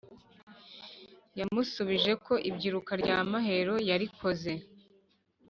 [1.39, 4.51] Yamusubijeko ibyiruka ryamaheru yarikoze